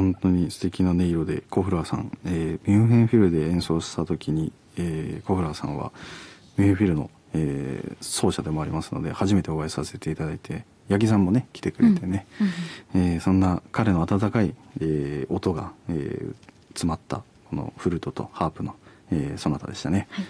[0.00, 5.92] 本当に素敵な音色でコフラーさん、えー、ミュンヘンフィルで演奏した時に、えー、コフラーさんは
[6.56, 12.26] ミュンヘンフィルの、えー、奏者でもありますので初めてお会いさせていただいて八木さんもね来てくれてね、
[12.94, 16.34] うんうん、えー、そんな彼の温かい、えー、音が、えー、
[16.68, 18.74] 詰まったこのフルートとハープの、
[19.12, 20.08] えー、そなたでしたね。
[20.10, 20.24] はい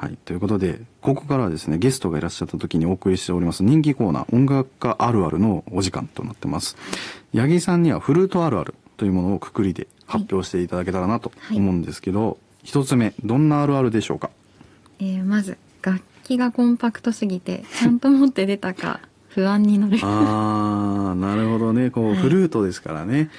[0.00, 0.16] はい。
[0.24, 6.78] ということで、ここからはですね、ゲストがいらっしゃった時にお送りしております人気コーナー、音楽家あるあるのお時間となってます。
[7.34, 14.28] 八木さんにはフルートあるあるというものをくくりで発表していただけたらなと思うんですけど、一、はい、つ目、どんなあるあるでしょうか？
[14.98, 19.00] えー、まず、楽器がコンパクトすぎて、ちゃんと持って出たか、
[19.30, 19.98] 不安になる。
[20.02, 21.88] ああなるほどね。
[21.88, 23.30] こう、はい、フルートですからね。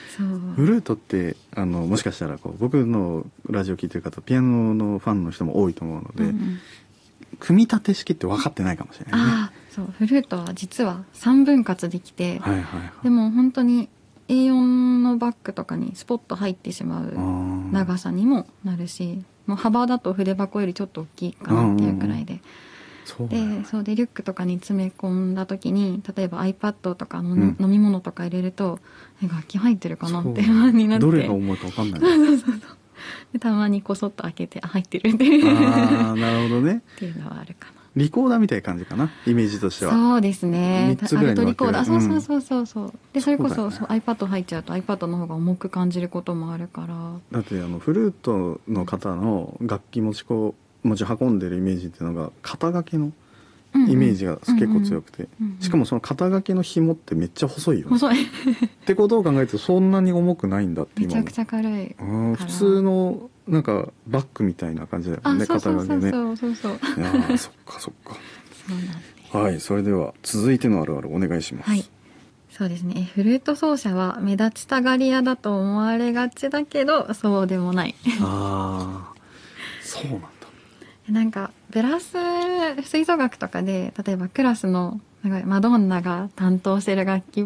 [0.56, 6.60] フルートってあのもしかしたらこう僕のラジオ聴いてる方ピアノのファンの人も多いと思うので、うんうん、
[7.40, 9.32] 組み立て式って分かってないかもしれないね。
[9.32, 9.94] あそう。
[9.96, 13.90] フルートは実は3分割できて、はいはいはい、でも本当に
[14.32, 22.40] A4 のバッグとかにスポッと入ってしまう長さにもなるしもう幅だと筆箱よりちょっと大きいかなっていうくらいで。
[23.04, 28.80] そうでそうでリュックとかに詰め込んだ時に例えば iPad とかの、うん、飲み物とか入れると
[29.24, 31.06] 楽器入ってるかなって不安になって。
[31.08, 32.00] どれが重いか分かんない。
[32.00, 32.78] そうそうそう
[33.34, 35.12] でたまにこそっと開けて入ってる
[35.46, 36.71] ああなるほどね
[37.96, 39.12] リコーダーみたいな感じかな？
[39.28, 39.92] イメージとしては。
[39.92, 40.98] そうですね。
[41.02, 41.86] アルトリコーダー。
[41.86, 42.94] そうそうそうそうそう。
[43.14, 47.12] でそれこそそう、ね、iPad 入っちゃうと iPad の方が重く感じることもあるから。
[47.32, 53.12] だってあのフルートの方の楽器持ちこう持ち運んでるイメージっていうのが肩掛けの
[53.74, 55.30] イメージが結構強くて、
[55.62, 58.24] しかもその肩掛けの紐ってめっちゃ細いよ、ね、細い。
[58.24, 58.28] っ
[58.86, 66.54] てことを考えるとそんなに重くないんだって今めちゃくちゃ軽い普通のなんかバッグみたいな感じだよね肩掛けねそうそう。
[66.54, 67.02] そうそう。
[67.02, 68.18] いやそっかそっか。
[69.38, 71.86] はいそれでは続いてのあるあるお願いします、はい。
[72.50, 73.10] そうですね。
[73.16, 77.96] フルート奏者は目立ちたがり屋だと思われがちだけどそうでもない。
[78.22, 79.22] ああ
[79.82, 80.28] そうなんだ。
[81.10, 82.14] なんかブラス
[82.84, 87.46] 吹奏楽とかで例えばクラスのなんかマドンナが担当してる楽器っ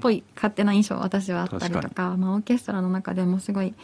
[0.00, 3.74] ぽい勝手な印象私はあったりとかまあ、オーケストラの中でもすごい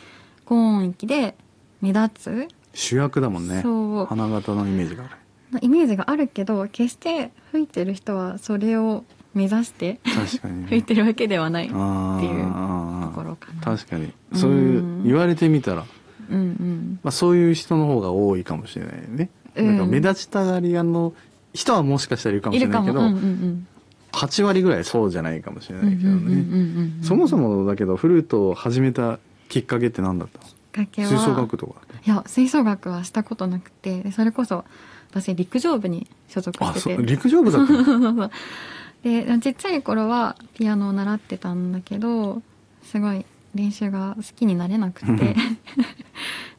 [0.51, 1.37] 高音域で
[1.81, 2.49] 目立つ？
[2.75, 3.63] 主役だもんね。
[3.63, 4.07] そう。
[4.07, 5.09] 花形のイメージがあ
[5.53, 5.61] る。
[5.63, 13.61] イメージがあるけど決して吹いてる人はそれを目指して確かに、ね、 吹いてるわけではないっていうところかな。
[13.63, 14.13] 確かに。
[14.35, 15.85] そういう言われてみたら
[16.29, 17.01] うんうん。
[17.05, 21.13] まあ、そういう人の方が多いかもしれないね、うん、なんか目立ちたがり屋の
[21.55, 23.67] 人はもしかしたらいるかもしれないけど、うんうんうん。
[24.11, 26.91] 8割ぐらいそうじゃないかもしれないけどね。
[27.03, 30.39] そもそもだけどフルートを始めたきっかけって何だった
[30.81, 30.87] の？
[31.07, 31.75] 吹奏楽とか
[32.07, 34.65] いや吹奏楽はしたことなくてそれこそ
[35.11, 37.03] 私陸上部に所属してて。
[37.03, 38.31] 陸上部だったの？
[39.03, 42.43] でちっちゃい頃はピアノを習ってたんだけど
[42.85, 45.37] すごい練習が好きになれなくて。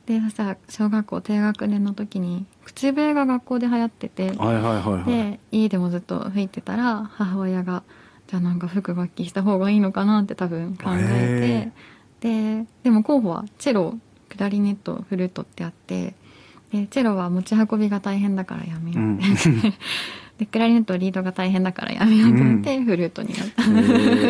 [0.08, 7.84] でさ小学校低学年の時に口笛が学校で流行ってて、はいはいはいはい、で家でもずっと吹いてたら母親が
[8.28, 11.82] じゃあなんか吹く楽器した方がいいのかなって多分考えて
[12.22, 13.98] ででも候補はチェロ
[14.30, 16.14] クラリネットフルートってあって
[16.72, 19.16] でチェロは持ち運びが大変だからやめよう。
[19.16, 19.74] って、うん、
[20.40, 23.68] でクラリネットリードが大変だからやめようと思って、フルートになった、え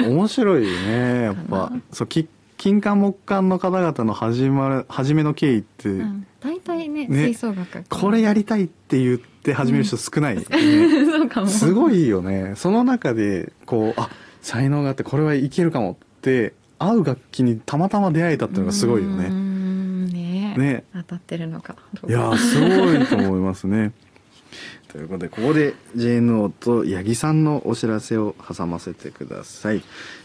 [0.06, 1.72] ー、面白いね やっぱ。
[1.91, 10.44] そうき金管木管の方々の始まる初めの経緯って、うん、大体ねね吹奏楽これやりたいって言って始める人少ない、ね、
[11.06, 11.47] そうかも。
[11.47, 12.53] すごいよね。
[12.56, 14.09] その中でこうあ
[14.41, 16.53] 才能があってこれはいけるかもって
[16.84, 19.30] 合う楽器にたまたま出会えたっていうのがすごいよね。
[19.30, 20.56] ね。
[20.58, 20.84] ね。
[20.94, 21.75] 当たってるのか。
[22.08, 23.94] いやすごいと思いますね。
[24.90, 29.81] ということで、ここで JNO と八木さんのお知らせを挟ませてください。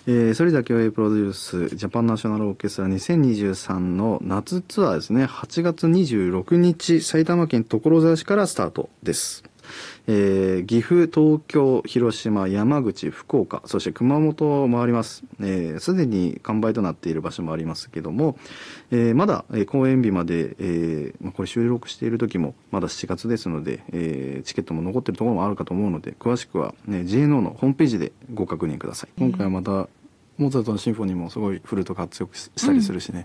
[0.06, 9.44] えー、それでは共栄プロデュース、ジャパンナショナルオーケストラ2023の夏ツアーですね、8月26日、埼玉県所沢市からスタートです。
[10.06, 15.06] えー、岐阜、東京、広島、山口、福岡、そして熊本を回ります。
[15.06, 18.36] す、えー、で、に完売となっている場所もありますけども、
[18.90, 29.10] えー、まだ、えー、公演日まで、えーまあ、これ収録している時もまだ7月ですので、えー、チケットも残っているところもあるかと思うので、詳しくは、ね、JNO のホームページでご確認ください。
[29.18, 29.88] 今回はまた、
[30.38, 33.24] モーツァルトのシンフォニーもすごいフルート活用したりするしね、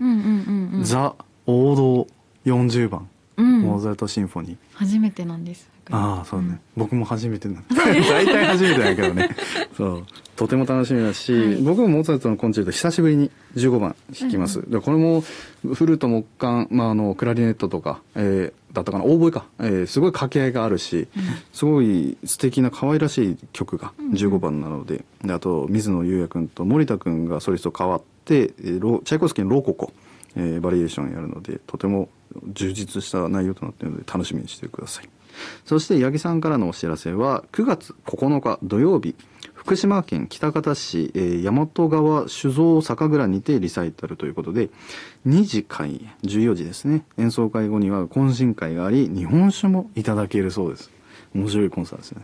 [0.82, 1.14] ザ
[1.46, 2.06] 王道
[2.46, 4.56] 40番、うん、モーツァルトシンフォニー。
[4.74, 5.72] 初めてなんです。
[5.90, 9.30] ああそうね、うん、僕も初めてな大体初めてだけどね。
[9.76, 10.06] そう。
[10.36, 19.04] とても楽しみだし、はい、僕もモーツァルトのコンチェルト久しぶりに15番弾きます、うん、でこれもフルート木管、まあ、あのクラリネットとか、えー、だったかな。
[19.04, 25.04] オーボエか、えー、すごい掛け合いがあるし、うん、すごい素敵な可愛らしい曲が15番なので。
[25.24, 29.92] であと水野裕也君と森田君がソリスト変わって、えー、チャイコフスキーのローココ、
[30.36, 32.08] えー、バリエーションやるのでとても
[32.48, 35.08] 充実した内容となっているので楽しみにしてください。
[35.64, 39.14] そして八木さんからのお知らせは9月9日土曜日
[39.54, 44.70] 福島県喜多方市、えー、大和川酒造酒蔵にてリサイタルということで
[45.26, 47.04] 2時開演14時ですね。
[47.16, 50.90] 演奏会後には懇親会があり日本酒もいただけるそうです。
[51.34, 52.22] 面白いコンサートですね、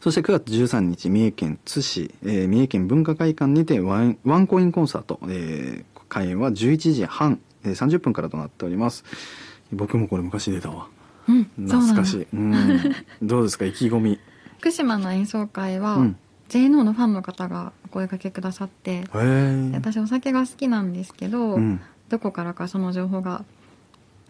[0.00, 9.04] そして9月13日、三重県津市、えー、三重県文化会館にてワンワンコインコンサート、えー、開演は11時半、えー、30分からとなっております。
[9.72, 10.88] 僕もこれ昔出たわ。
[11.28, 12.26] うん、懐かしい。
[12.32, 12.78] うん。
[13.22, 14.18] どうですか、意気込み。
[14.58, 16.16] 福島の演奏会は、うん、
[16.48, 19.04] JNO のファンの方がお声かけくださって
[19.72, 23.44] 私お酒が好きなんですけど、うん、どこからかその情報が、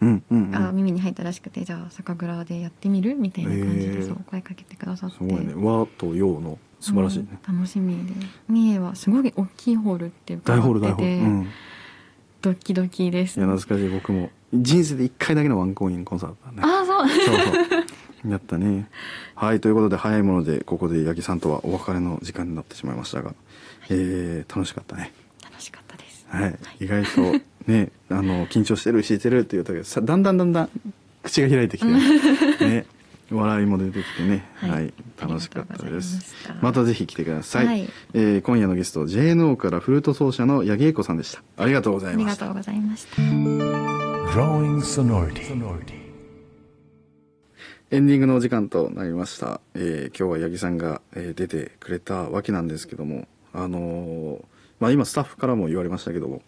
[0.01, 5.17] うんうんうん、あ耳に入ったらしくてじゃあ酒蔵でやってみるみたいな感じでそう声かけてくださって。
[5.17, 5.53] すごいね。
[5.55, 8.13] 和と洋の素晴らしいね、楽しみで。
[8.47, 11.47] 三重はすごい大きいホールっていうか大ホール大ホール、うん、
[12.43, 13.89] ドキドキです、いや懐かしい。
[13.89, 14.29] 僕も。
[14.53, 16.57] 人生で1回だけのワンコインコンサートだね。
[16.61, 17.07] あそう。
[17.07, 18.31] そうそう。
[18.31, 18.89] やったね。
[19.33, 23.33] はい、ということで早いもので、ここで八木さんとはお別れの時間になってしまいましたが、
[23.89, 25.13] えー、楽しかったね。
[25.41, 26.25] 楽しかったです。
[26.27, 27.21] はい、はい、意外と
[27.65, 30.69] ね、あの、緊張してる、してるって言ったけど、さだんだんだんだん
[31.23, 31.87] 口が開いてきて、
[32.67, 32.85] ね、
[33.31, 36.35] 笑いも出てきてね、はい、はい、楽しかったです。
[36.61, 37.65] またぜひ来てください。
[37.65, 41.43] はい、えー、今夜のゲスト、JNO からフルート奏者の八木恵子さんでした。
[41.57, 42.45] ありがとうございました。
[42.45, 43.21] ありがとうございました。
[44.33, 46.03] Growing Sonority
[47.91, 49.61] エンディングのお時間となりました。
[49.75, 54.43] えー、今日は八木さんが、えー、出てくれたわけなんですけども、あのー、
[54.79, 56.41] まあ今スタッフからも言われましたけども、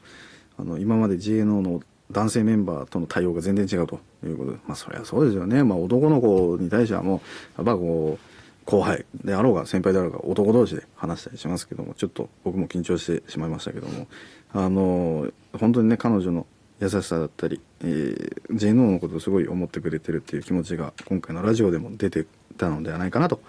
[0.58, 5.64] あの、今まで GNO の男性メンバーとの対応が全然違うということで、まあそりゃそうですよね。
[5.64, 7.20] まあ男の子に対してはもう、
[7.58, 8.36] やっぱこう、
[8.66, 14.08] 後輩であろうが先輩であろうが男同士で話したりしますけども、ちょっと僕も緊張してしまいましたけども、
[14.54, 15.28] あの、
[15.60, 16.48] 本当にね、彼女の
[16.80, 22.26] 優しさだったり、えー、JNO のことをすごい思ってくれてるっていう気持ちが今回のラジオでも出て
[22.58, 23.40] たのではないかなと